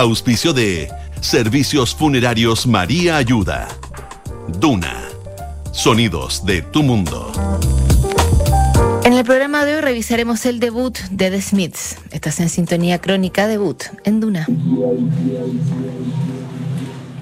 [0.00, 0.90] Auspicio de
[1.20, 3.68] Servicios Funerarios María Ayuda.
[4.58, 4.96] Duna.
[5.72, 7.30] Sonidos de tu mundo.
[9.04, 11.98] En el programa de hoy revisaremos el debut de The Smiths.
[12.12, 14.46] Estás en sintonía crónica debut en Duna.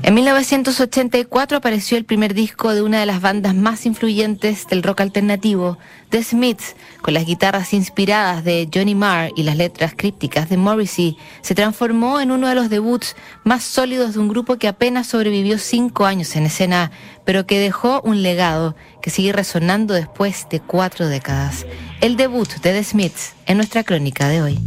[0.08, 5.02] En 1984 apareció el primer disco de una de las bandas más influyentes del rock
[5.02, 5.76] alternativo,
[6.08, 11.18] The Smiths, con las guitarras inspiradas de Johnny Marr y las letras crípticas de Morrissey,
[11.42, 15.58] se transformó en uno de los debuts más sólidos de un grupo que apenas sobrevivió
[15.58, 16.90] cinco años en escena,
[17.26, 21.66] pero que dejó un legado que sigue resonando después de cuatro décadas.
[22.00, 24.58] El debut de The Smiths en nuestra crónica de hoy.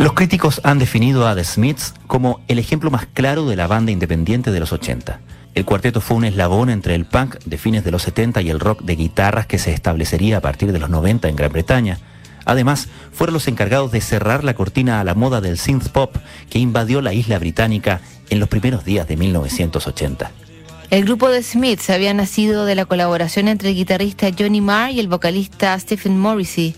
[0.00, 3.92] Los críticos han definido a The Smiths como el ejemplo más claro de la banda
[3.92, 5.20] independiente de los 80.
[5.54, 8.60] El cuarteto fue un eslabón entre el punk de fines de los 70 y el
[8.60, 11.98] rock de guitarras que se establecería a partir de los 90 en Gran Bretaña.
[12.46, 16.16] Además, fueron los encargados de cerrar la cortina a la moda del synth pop
[16.48, 20.30] que invadió la isla británica en los primeros días de 1980.
[20.88, 25.00] El grupo de Smiths había nacido de la colaboración entre el guitarrista Johnny Marr y
[25.00, 26.74] el vocalista Stephen Morrissey.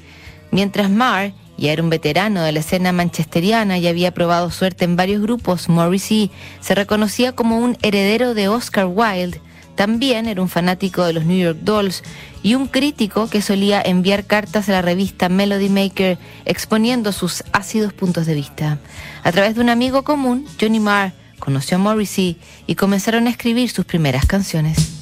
[0.51, 4.97] Mientras Marr ya era un veterano de la escena manchesteriana y había probado suerte en
[4.97, 9.41] varios grupos, Morrissey se reconocía como un heredero de Oscar Wilde.
[9.75, 12.03] También era un fanático de los New York Dolls
[12.43, 17.93] y un crítico que solía enviar cartas a la revista Melody Maker exponiendo sus ácidos
[17.93, 18.79] puntos de vista.
[19.23, 23.71] A través de un amigo común, Johnny Marr conoció a Morrissey y comenzaron a escribir
[23.71, 25.02] sus primeras canciones.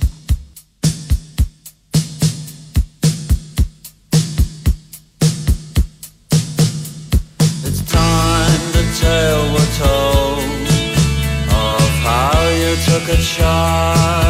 [12.89, 14.30] A child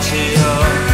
[0.00, 0.89] Lazio.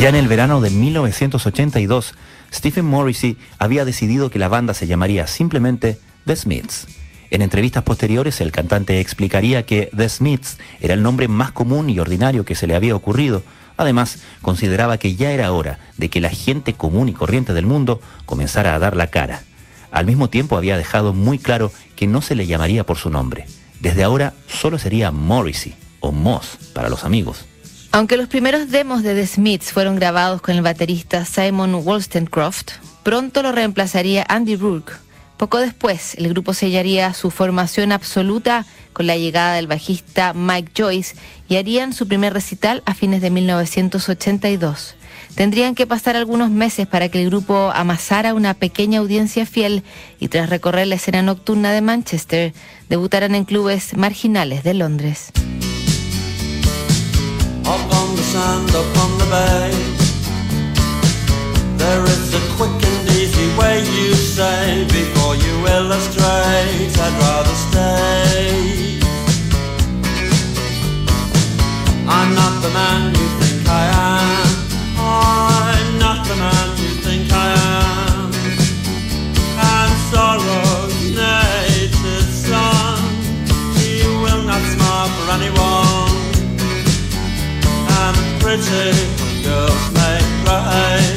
[0.00, 2.14] Ya en el verano de 1982,
[2.50, 6.86] Stephen Morrissey había decidido que la banda se llamaría simplemente The Smiths.
[7.30, 12.00] En entrevistas posteriores, el cantante explicaría que The Smiths era el nombre más común y
[12.00, 13.42] ordinario que se le había ocurrido.
[13.76, 18.00] Además, consideraba que ya era hora de que la gente común y corriente del mundo
[18.24, 19.42] comenzara a dar la cara.
[19.90, 23.44] Al mismo tiempo había dejado muy claro que no se le llamaría por su nombre.
[23.80, 27.49] Desde ahora solo sería Morrissey o Moss para los amigos.
[27.92, 33.42] Aunque los primeros demos de The Smiths fueron grabados con el baterista Simon Wollstonecraft, pronto
[33.42, 34.92] lo reemplazaría Andy Rourke.
[35.36, 41.16] Poco después, el grupo sellaría su formación absoluta con la llegada del bajista Mike Joyce
[41.48, 44.94] y harían su primer recital a fines de 1982.
[45.34, 49.82] Tendrían que pasar algunos meses para que el grupo amasara una pequeña audiencia fiel
[50.20, 52.52] y tras recorrer la escena nocturna de Manchester,
[52.88, 55.32] debutaran en clubes marginales de Londres.
[57.70, 59.70] Up on the sand, up on the bay.
[61.78, 66.92] There is a quick and easy way you say before you illustrate.
[67.06, 68.98] I'd rather stay.
[72.08, 74.19] I'm not the man you think I am.
[88.50, 91.09] pretty girls may cry.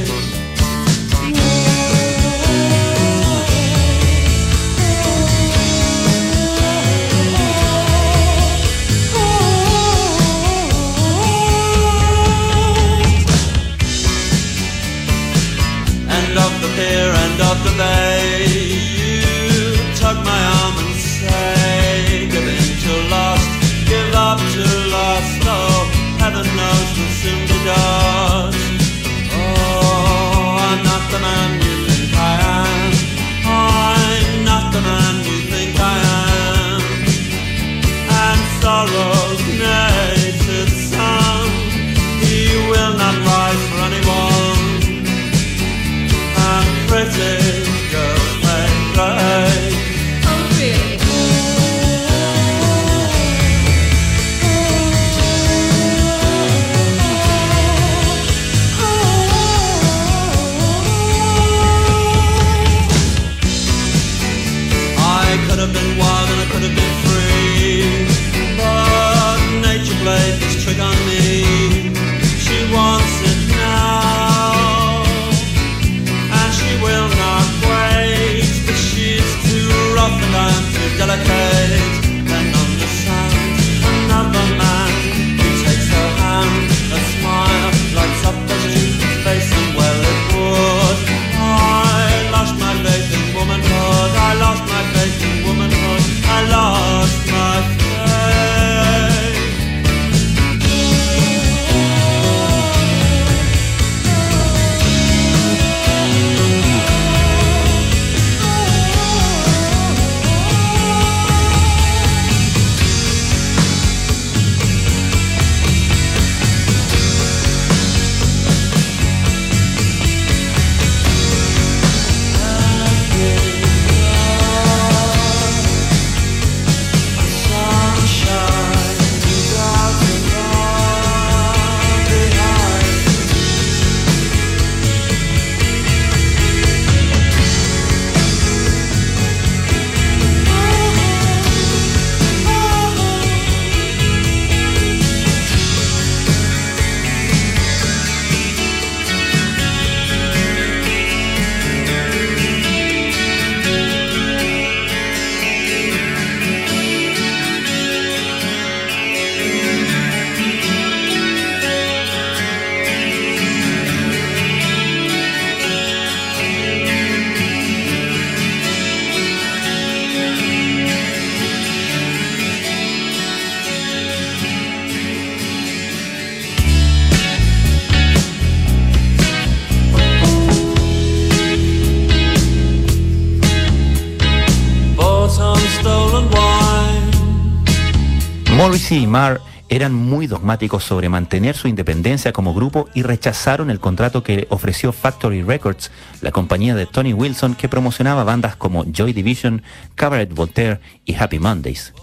[188.83, 193.79] Morrissey y Marr eran muy dogmáticos sobre mantener su independencia como grupo y rechazaron el
[193.79, 199.13] contrato que ofreció Factory Records, la compañía de Tony Wilson que promocionaba bandas como Joy
[199.13, 199.63] Division,
[199.95, 201.93] Cabaret Voltaire y Happy Mondays.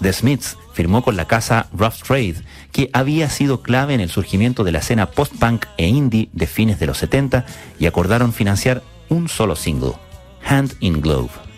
[0.00, 2.36] The Smiths firmó con la casa Rough Trade,
[2.72, 6.80] que había sido clave en el surgimiento de la escena post-punk e indie de fines
[6.80, 7.44] de los 70
[7.78, 9.92] y acordaron financiar un solo single,
[10.42, 11.49] Hand in Glove.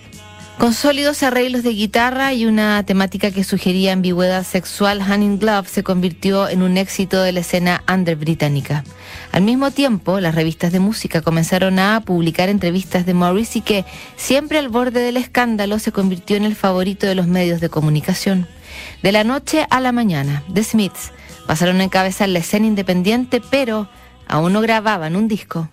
[0.58, 5.68] Con sólidos arreglos de guitarra y una temática que sugería ambigüedad sexual, Hand in Glove
[5.68, 8.84] se convirtió en un éxito de la escena under británica.
[9.32, 13.84] Al mismo tiempo, las revistas de música comenzaron a publicar entrevistas de Morrissey que,
[14.16, 18.46] siempre al borde del escándalo, se convirtió en el favorito de los medios de comunicación.
[19.02, 21.10] De la noche a la mañana, The Smiths
[21.46, 23.88] pasaron a encabezar la escena independiente, pero
[24.28, 25.68] aún no grababan un disco.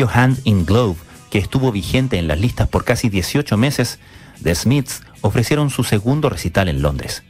[0.00, 0.96] Sencillo Hand in Glove,
[1.30, 3.98] que estuvo vigente en las listas por casi 18 meses,
[4.42, 7.22] The Smiths ofrecieron su segundo recital en Londres.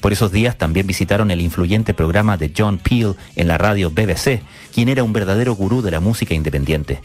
[0.00, 4.42] Por esos días también visitaron el influyente programa de John Peel en la radio BBC,
[4.72, 7.00] quien era un verdadero gurú de la música independiente.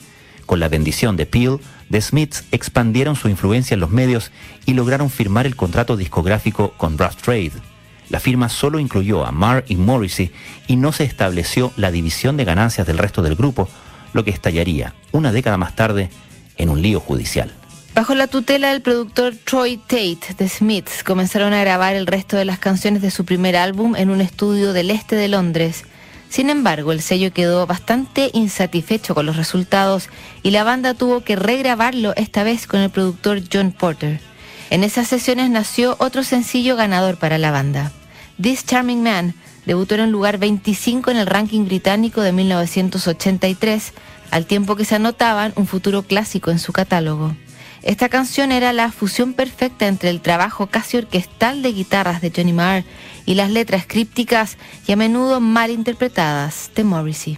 [0.45, 1.59] Con la bendición de Peel,
[1.91, 4.31] The Smiths expandieron su influencia en los medios
[4.65, 7.51] y lograron firmar el contrato discográfico con Rough Trade.
[8.09, 10.31] La firma solo incluyó a Marr y Morrissey
[10.67, 13.69] y no se estableció la división de ganancias del resto del grupo,
[14.13, 16.09] lo que estallaría una década más tarde
[16.57, 17.51] en un lío judicial.
[17.95, 22.45] Bajo la tutela del productor Troy Tate, The Smiths comenzaron a grabar el resto de
[22.45, 25.83] las canciones de su primer álbum en un estudio del este de Londres.
[26.29, 30.09] Sin embargo, el sello quedó bastante insatisfecho con los resultados
[30.43, 34.21] y la banda tuvo que regrabarlo esta vez con el productor John Porter.
[34.69, 37.91] En esas sesiones nació otro sencillo ganador para la banda.
[38.39, 39.33] This Charming Man
[39.69, 43.93] debutó en el lugar 25 en el ranking británico de 1983,
[44.31, 47.35] al tiempo que se anotaban un futuro clásico en su catálogo.
[47.83, 52.51] Esta canción era la fusión perfecta entre el trabajo casi orquestal de guitarras de Johnny
[52.51, 52.83] Marr
[53.27, 57.37] y las letras crípticas y a menudo mal interpretadas de Morrissey.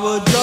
[0.00, 0.37] would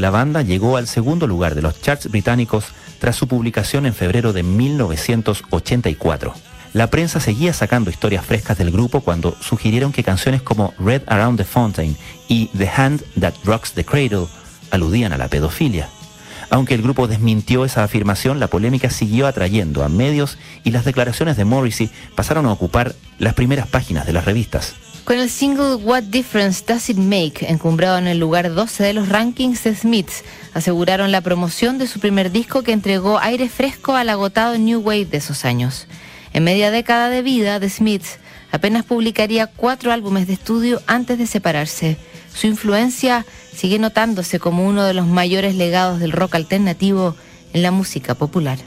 [0.00, 2.66] la banda llegó al segundo lugar de los charts británicos
[2.98, 6.34] tras su publicación en febrero de 1984.
[6.72, 11.38] La prensa seguía sacando historias frescas del grupo cuando sugirieron que canciones como Red Around
[11.38, 11.96] the Fountain
[12.28, 14.26] y The Hand That Rocks the Cradle
[14.70, 15.88] aludían a la pedofilia.
[16.48, 21.36] Aunque el grupo desmintió esa afirmación, la polémica siguió atrayendo a medios y las declaraciones
[21.36, 24.74] de Morrissey pasaron a ocupar las primeras páginas de las revistas.
[25.10, 29.08] Con el single What Difference Does It Make, encumbrado en el lugar 12 de los
[29.08, 30.22] rankings de Smiths,
[30.54, 35.06] aseguraron la promoción de su primer disco que entregó aire fresco al agotado New Wave
[35.06, 35.88] de esos años.
[36.32, 38.20] En media década de vida, The Smiths
[38.52, 41.96] apenas publicaría cuatro álbumes de estudio antes de separarse.
[42.32, 47.16] Su influencia sigue notándose como uno de los mayores legados del rock alternativo
[47.52, 48.60] en la música popular.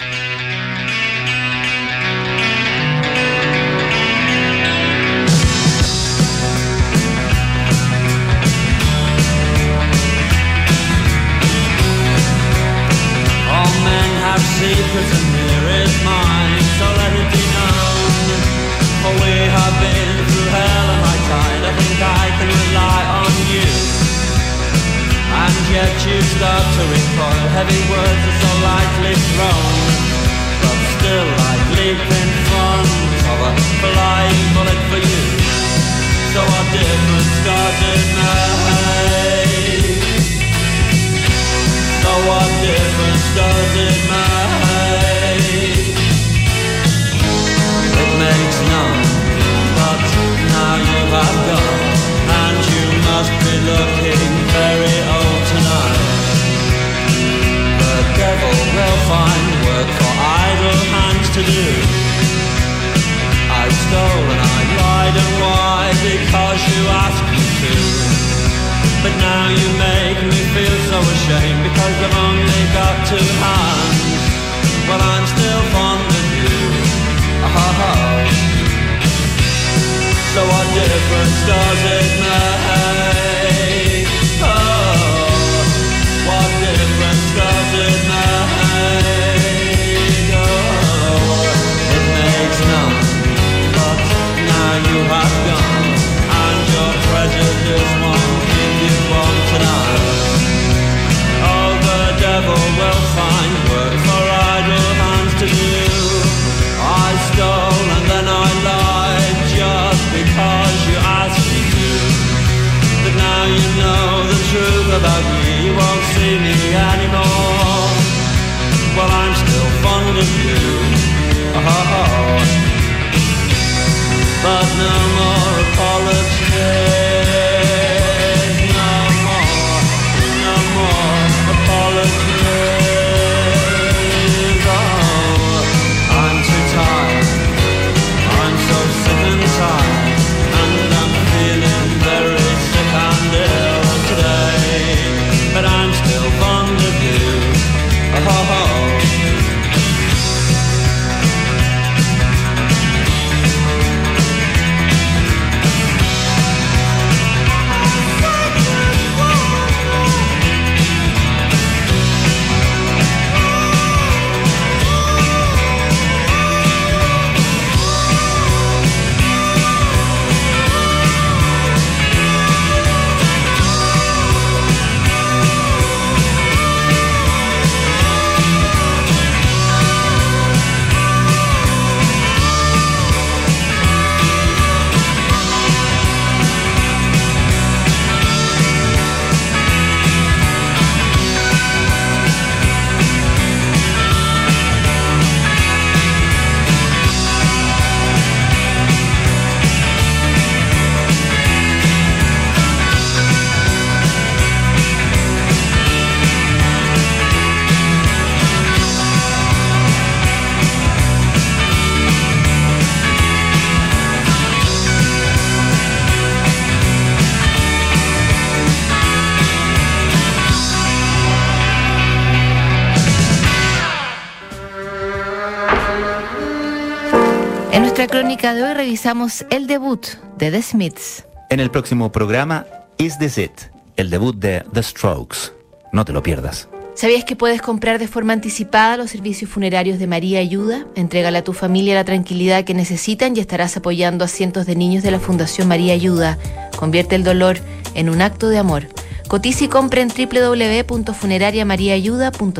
[228.13, 230.05] crónica de hoy revisamos el debut
[230.37, 231.25] de The Smiths.
[231.49, 232.67] En el próximo programa,
[232.99, 233.53] Is This It?
[233.95, 235.51] El debut de The Strokes.
[235.91, 236.69] No te lo pierdas.
[236.93, 240.85] ¿Sabías que puedes comprar de forma anticipada los servicios funerarios de María Ayuda?
[240.93, 245.01] Entrégale a tu familia la tranquilidad que necesitan y estarás apoyando a cientos de niños
[245.01, 246.37] de la Fundación María Ayuda.
[246.77, 247.57] Convierte el dolor
[247.95, 248.89] en un acto de amor.
[249.27, 252.51] Cotiza y compra en www.funerariamariaayuda.com.